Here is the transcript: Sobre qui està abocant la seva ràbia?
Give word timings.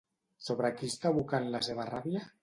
Sobre 0.45 0.71
qui 0.79 0.87
està 0.93 1.11
abocant 1.11 1.45
la 1.57 1.61
seva 1.67 1.85
ràbia? 1.91 2.25